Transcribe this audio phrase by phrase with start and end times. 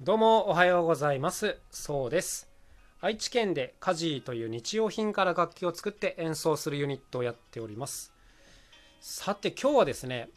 [0.00, 1.56] どうもおはようございます。
[1.70, 2.50] そうです。
[3.00, 8.12] 愛知県でカジーという日用品から楽器を作って演奏するユニットをやっております。
[9.00, 10.30] さて今日はですね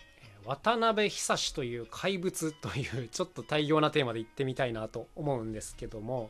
[0.46, 6.30] 渡辺久志という怪物というちょっと大量なテーマで言ってみたいなと思うんですけども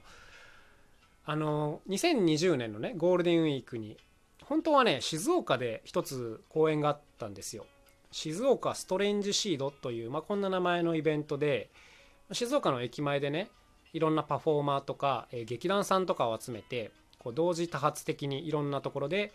[1.25, 3.97] あの2020年のねゴールデンウィークに
[4.45, 7.65] 本当はね静岡で一つ公演があったんですよ。
[8.09, 11.69] 静岡ストレンジシードという、まあ、こんな名前のイベントで
[12.31, 13.49] 静岡の駅前でね
[13.93, 19.31] いろんなパフォーマーとか、えー、劇団さんとかを集めてこう同時多発的にいろんなところで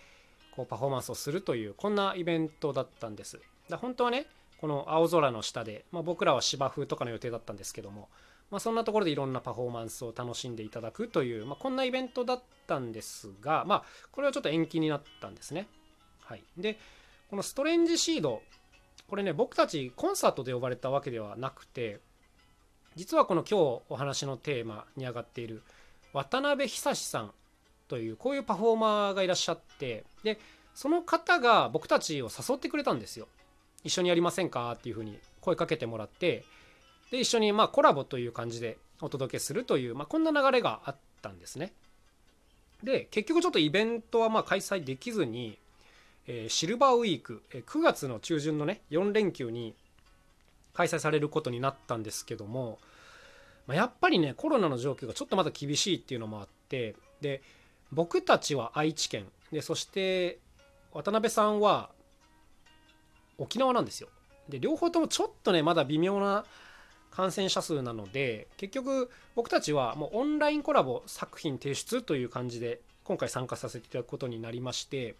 [0.54, 3.40] こうパフォーマンスをするというこんなイベントだったんです。
[3.68, 4.26] だ本当はね
[4.60, 8.08] この青空の下で、まあ、僕らは芝生とかの予定だったんですけども、
[8.50, 13.82] まあ、そんなところでいろんなパフォーマンスを楽しんでいただくという、まあ、こんなイベントだったんですが、まあ、
[14.12, 15.66] これはちょっと延期になったんですね。
[16.20, 16.78] はい、で
[17.28, 18.42] このストレンジシード
[19.08, 22.00] これね僕たちコンサートで呼ばれたわけではなくて
[22.94, 25.62] 実はこの今日お話のテーマに上がっている
[26.12, 27.32] 渡辺久志さん
[27.88, 30.38] というこういうパフォーマーがいらっしゃってで
[30.74, 33.28] その方が僕たちを誘ってくれたんですよ。
[33.84, 34.72] 一緒にやりませんか？
[34.72, 36.44] っていうふうに声かけてもらって
[37.10, 41.72] で一緒にまあコラボという感じでお届けするという、まあ、こんな流れがあったんですね。
[42.82, 45.58] で結局ちょっとイベントはまあ開催できずに、
[46.26, 49.74] えー、シルバーウィーク、えー、9月の中旬のね4連休に
[50.74, 52.78] 開催されることになったんですけども、
[53.66, 57.42] まあ、やっぱりねコロナの状況がちょっとまだ厳しいっていうのもあってで
[57.92, 60.38] 僕たちは愛知県でそして
[60.92, 61.90] 渡辺さんは
[63.38, 64.08] 沖縄なんですよ。
[64.48, 66.44] で両方ともちょっとねまだ微妙な
[67.10, 75.14] 感染者数なので結局僕たちはもうオンラインコラボ作品提出という感じで今回参加させていただくことになりまして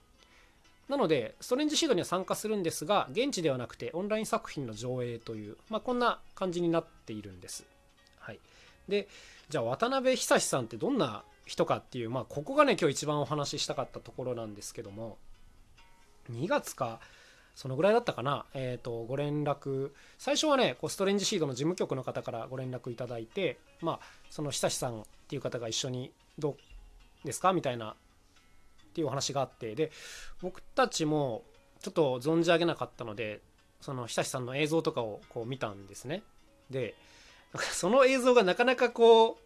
[0.88, 7.64] なので、ストレンジシードには参加するんですが、現地ではなくてオンライン作品の上映という、まあ、こんな感じになっているんです。
[8.18, 8.40] はい。
[8.88, 9.08] で、
[9.48, 15.18] じゃあ渡辺久志さんってどんな人かっていう、まあ、ここがね、今日一番お話ししたかったところなんですけども、
[16.30, 17.00] 2月か、
[17.54, 24.00] そのぐらいだったかな、えっ、ー、と、ご連絡、最初はね、こうストレンジシードの事務局の方からご連絡いただいて、まあ、
[24.30, 26.56] その久志さんっていう方が一緒にど
[27.24, 27.52] うですか？
[27.52, 27.94] みたいな
[28.92, 29.90] っていうお話があってで
[30.42, 31.42] 僕たちも
[31.80, 33.40] ちょっと存じ上げなかったので
[33.80, 36.22] その久志さんの映像とかをこう見たんですね。
[36.70, 36.94] で
[37.72, 39.36] その映像がなかなかこう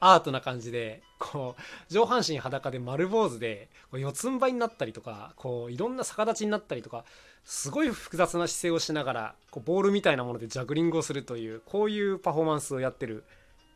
[0.00, 7.04] アートな感じでこう上半身裸で丸坊主でこう四つん這いになったりとかこういろんな逆立ちになったりとか
[7.44, 13.24] すごい複雑な姿勢をしながらこうボールみたいなものでジャグリングをするというこういうパフォーマンスをやってる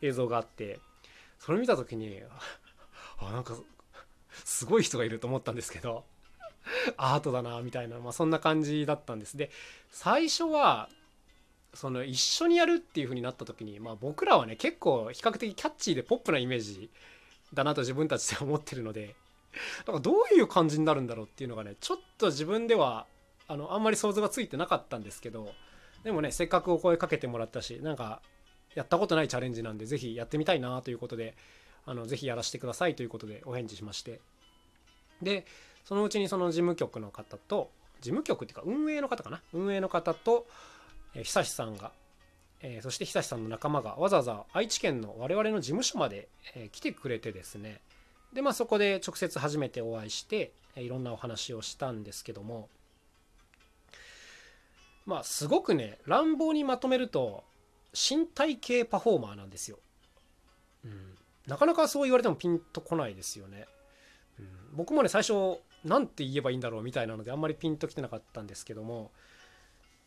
[0.01, 0.79] 映像があって
[1.39, 2.21] それ見た時に
[3.19, 3.55] あなんか
[4.53, 6.03] すごい人がいると思ったんですけど
[6.95, 9.35] アートだなみたいな、まあ、そんな感じだったんです。
[9.35, 9.51] で
[9.89, 10.89] 最初は
[11.73, 16.91] その一緒にやるっていう風になった時に、まあ、僕らはね結構比較的キャッチーでポップなイメージ
[17.51, 19.15] だなと自分たちで思ってるので
[19.79, 23.07] だからどういう感じになるんだろうっていうのがねちょっと自分では
[23.47, 25.51] あのあんまり想像がついてなかったんですけど
[26.03, 28.21] でもねせっかくお声かけてもらったしなんか
[28.75, 31.35] やったことないチャレンジなんで是非やってみたいなということで
[31.85, 34.21] あのぜひやらせてくださいということでお返事しまして。
[35.23, 35.45] で
[35.85, 39.41] そのうちにその事務局の方と事務局っていうか運営の方かな？
[39.53, 40.45] 運営の方と、
[41.13, 41.91] えー、久志さんが、
[42.61, 47.79] えー、そして久志さんの仲間がわざわざ愛知県の我々の事務所まで、えー、来てくれてですね
[48.33, 52.69] でまあそこで直接初めてお会いして、えー、いろんなお話をしたんですけども
[55.05, 57.43] まあすごくね乱暴にまとめると
[57.93, 59.77] 身体系パフォーマーなんですよ。
[60.83, 63.65] うん、なかなかそう言われてもピンとこないですよね。
[64.73, 69.11] 僕もね最初何て言えばいいんだろうみたいなのであんまりピンときてなかったんですけども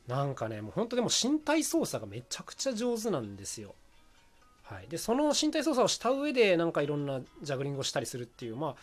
[0.07, 3.75] なんかねもう本当でも身体操作がめちゃくちゃ上手なんですよ。
[4.63, 8.77] はい、でその身体操作をした上でなんかいろんなジャグリングをしたりするっていうまあ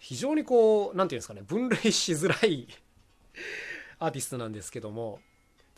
[0.00, 2.66] 非常にこう何て言うんですかね分類しづらい
[4.00, 5.20] アーティストなんですけども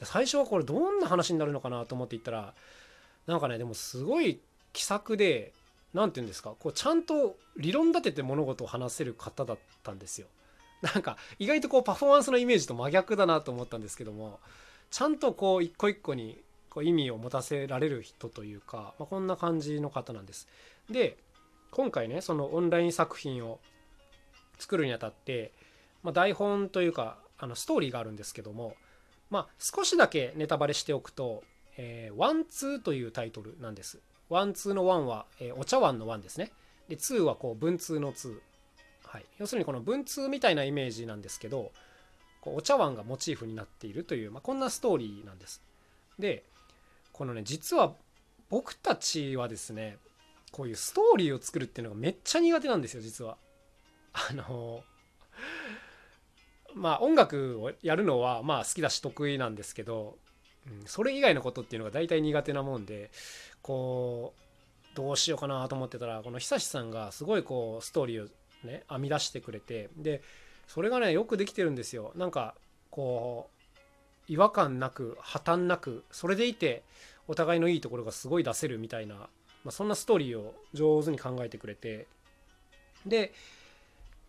[0.03, 2.55] 最初はこれどんな話になるのかなと思っていったら
[3.27, 4.41] なんかねでもすごい
[4.73, 5.53] 気さくで
[5.95, 6.55] 何て言うんですか？
[6.59, 10.27] こうちゃんと理論立てて物事を話せる方だったんですよ。
[10.83, 14.39] なんか意外とこうパフォーマンスのイメージと真逆だなと思ったんですけども
[14.91, 20.47] ちゃんとこう一個一個にこう意味を持たせられる人というか、まあ、こんな感じの方なんです。
[20.91, 21.17] で
[21.71, 23.61] 今回ねそのオンライン作品を
[24.59, 25.53] 作るにあたって、
[26.03, 28.77] まあ、台本というかあのストーリーがあるんですけども、
[29.31, 31.43] まあ、少しだけネタバレしておくと「、
[32.17, 34.01] ワンツー」というタイトルなんです。
[34.35, 36.51] ワンツーのワンは、えー、お茶碗のワンですね。
[36.89, 39.09] で、ツーはこう文通のツー。
[39.09, 39.25] はい。
[39.39, 41.73] 要するにこの文通みたいなイメージなんですけど、
[42.41, 45.63] こうお茶碗がモチーフになっているという、まあ、こんなストーリーなんです。
[46.19, 46.45] で、
[47.13, 47.95] このね、実は
[48.51, 49.99] 僕たちはですね
[50.53, 53.37] こういうストーリーを作るっていうのがめっちゃ苦手なんですよ実は。
[54.13, 54.85] あの
[56.75, 60.19] まあ音楽をやるのはまあ好きだし得意なんですけど、
[60.69, 63.11] うん、それ以外のことっていうのが大体苦手なもんで
[63.65, 64.35] こ
[64.93, 68.29] うどうしようかなと思ってたらこの久志さんがすごいこうストーリーを
[68.65, 70.23] ね編み出してくれてで
[70.69, 72.13] それがねよくできてるんですよ。
[72.15, 72.55] なんか
[72.91, 73.49] こ
[74.29, 76.83] う違和感なく破綻なくそれでいて
[77.27, 79.29] お互いのいいところがすごい出せるみたいな、ま
[79.69, 82.07] あ、そんなストーリーを上手に考えてくれて。
[83.07, 83.33] で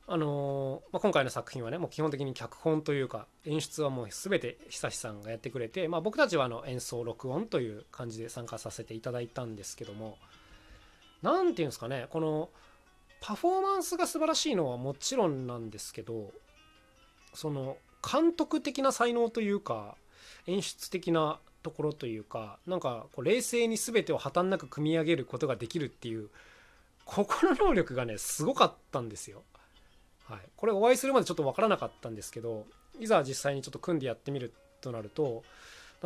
[0.07, 10.17] あの、まあ、今回の作品はねもう基本的に脚本というか演出はもう全て久志さんがやってくれて、まあ、僕たちはあの演奏録音という感じで参加させていただいたんですけども
[11.21, 12.49] 何て言うんですかねこの
[13.19, 16.31] パフォーマンスが素晴らしいのはもちろんなんですけど
[17.33, 19.95] その監督的な才能というか
[20.45, 26.29] 演出的なところというかなんかこう冷静に全てを破綻なく組み上げることができるっていう
[27.05, 29.43] ここの能力がねすごかったんですよ。
[30.27, 32.65] はい、これお会いするまでちょっと分からなかったんですけど
[32.99, 35.43] いざ実際にちょっと組んでやってみるとなると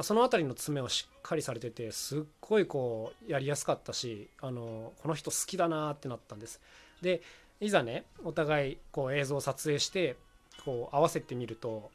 [0.01, 6.61] その辺りの詰めをしっかりされててすっごいこうやりやすかったしあのこの人好きだなってなったんです。
[7.01, 7.21] で
[7.59, 10.15] いざねお互いこう映像を撮影して
[10.63, 11.91] こう合わせてみると、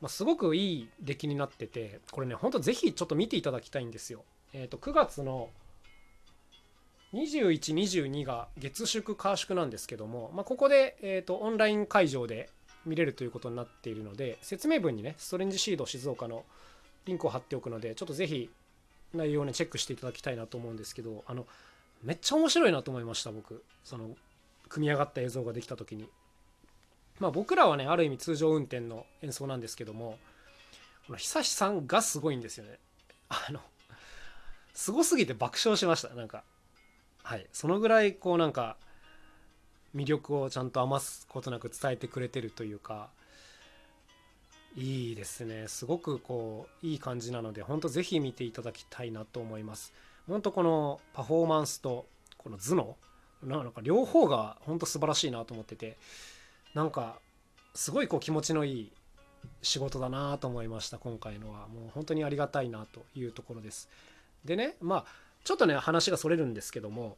[0.00, 4.24] まあ、すごくいい出来になっててこれねほんとぜひちょっと見ていただきたいんですよ。
[4.52, 5.48] えー、と9月の
[7.14, 12.48] 2122が月祝火祝なんですけども、まあ、ここで、えー、とオンライン会場で
[12.86, 16.44] 見れるということになっているので説明文にねストレンジシード静岡の
[17.06, 18.50] リンクを貼っておくのでちょっとぜひ
[19.12, 21.46] 内容をねチェックしていただきたいなと思うんですけどあの
[22.02, 23.62] めっちゃ面白いなと思いました僕。
[23.84, 24.10] その
[24.68, 26.08] 組み上がった映像ができた時に。
[27.18, 30.18] まあ僕らはねある意味通常運転の演奏なんですけども
[31.06, 32.78] この久志さんがすごいんですよね。
[33.28, 33.60] あの
[34.72, 36.08] すごすぎて爆笑しました。
[36.14, 36.44] なんか
[37.22, 37.46] はい。
[37.52, 38.76] そのぐらいこうなんか
[39.94, 43.08] 魅力をちゃんと余すことなく伝えてくれてるというか
[44.76, 45.66] いいですね。
[45.68, 49.92] すごくこういい感じなので本当ぜひ見ていただきたいなと思います。
[50.28, 52.06] 本当このパフォーマンスと
[52.38, 52.96] この頭
[53.42, 55.96] 脳なんか両方が本当素晴らしいなと思ってて
[56.74, 57.18] なんか
[57.74, 58.92] すごいこう気持ちのいい
[59.62, 61.66] 仕事だなと思いました今回のは。
[61.68, 63.88] もう本当にありがたいなというところです。
[64.44, 67.16] でねまあちょっとね話がそれるんですけども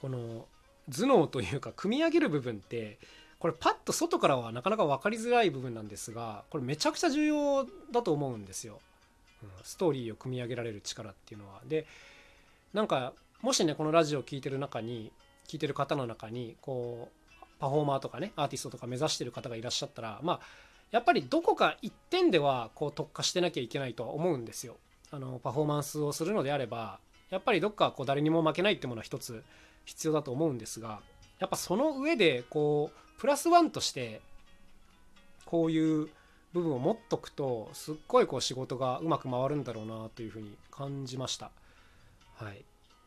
[0.00, 0.46] この
[0.90, 2.96] 頭脳というか組み上げる部分って
[3.38, 8.80] これパッと外からはなかなか分かりづらい部分なんですがこれめちゃくちゃ重要だと思うんですよ、
[9.42, 11.84] うん、ストーリーを組み上げられる力っていうのはで
[12.72, 15.12] なんかもしねこのラジオを聴いてる中に
[15.46, 20.40] 聞いてる方の中にこうパフォーマーとかねアーティストとか目指してる方がいらっしゃったらまあ
[20.92, 24.76] やっぱりどこか一点ではこう特化してなきゃいけないとは思うんですよ。
[25.10, 26.98] あのパフォーマンスをするのであれば
[27.30, 29.42] やっぱりどっかこう誰にも負けないってものは一つ
[29.84, 31.00] 必要だと思うんですが
[31.38, 34.20] やっぱその上でこうプラスワンとして
[35.44, 36.08] こういう
[36.52, 41.50] 部分を持っとくとすっごいこう仕事がうまく回るんだろうなというふうに感じました。
[42.36, 42.64] はい、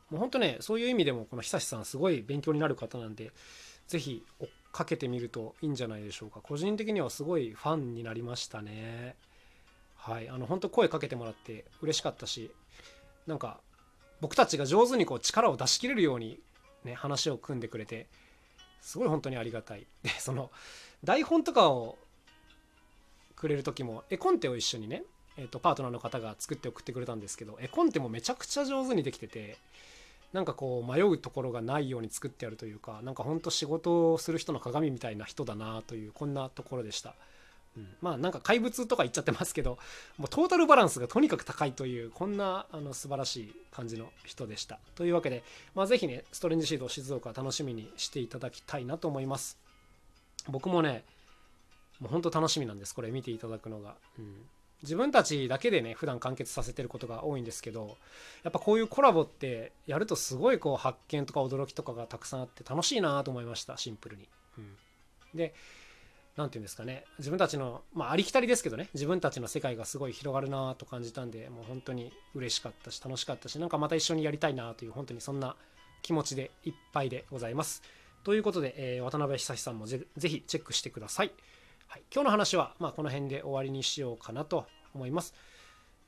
[0.10, 3.32] もう本当ねそういう意味でもこの久志さんすごい勉強になる方なんで
[3.88, 6.42] 是非追っかけてみるといいんじゃないでしょうか。
[6.42, 9.16] 個人的にはすごいファンになりましたね。
[9.96, 10.30] はい。
[10.30, 12.52] あの本当声かけてもらって嬉しかったし
[13.28, 13.60] なんか
[14.22, 16.40] 僕たちが上手にこう力を出し切れるように
[16.86, 18.08] ね話を組んでくれて
[18.80, 19.86] すごい本当にありがたい。
[20.04, 20.52] でその
[21.04, 21.98] 台本とかを
[23.36, 25.04] くれる時も絵コンテを一緒にね
[25.38, 29.58] えーと、パートナーの方が作って送ってくれたんですけど絵コンテもめちゃくちゃ上手にできてて
[30.34, 37.16] なんかこう迷うところがないように作ってあるというかなんかほんと仕事をする人の鏡みたいな人だなというこんなところでした、
[37.78, 39.78] うん、まあなんか怪物とか言っちゃってますけど
[40.18, 44.80] もうトータルバランスがとにかく高いというこんなあの素晴らしい感じの人でした。
[44.96, 49.58] というわけで、まあ、是非ねストレンジシード静岡楽しみにしていただきたいなと思います。
[50.50, 51.04] 僕もね
[52.00, 54.36] もうほんと楽しみなんですこれ見ていただくのが、うん。
[54.84, 57.98] 自分たちだけでね普段完結させてることが多いんですけど
[58.44, 64.28] やっぱこういうコラボってやるとすごいこう発見とか驚きとかがたくさんあって楽しいなと思いましたシンプルに。
[64.58, 64.76] うん、
[65.36, 65.54] で
[66.38, 75.56] 何て言うんですかね自分たちのまあありきたりですけどね自分たちの世界がすごい広がるなと感じたんでもう本当に嬉しかったし楽しかったしなんかまた一緒にやりたいなという本当にそんな
[76.02, 77.82] 気持ちでいっぱいでございます。
[78.24, 81.32] ということで、えー、渡辺久さんもぜひチェックしてください。
[81.88, 85.34] はい、今日の話は、まあ、この辺で終わりにしようかなと思います。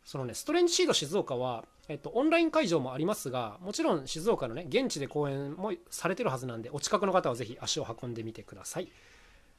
[0.06, 8.90] そのね、ストレンジシード静岡は、えっと、オンライン会場もありますが、もちろん静岡のね、現地で講演もされてるはずなんで、お近くの方はぜひ足を運んでみてください。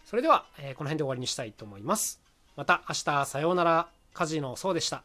[0.04, 2.20] それでは、えー、この辺で終わりにしたいと思います。
[2.56, 3.88] また明日、さようなら。
[4.12, 5.02] カジノそうでした。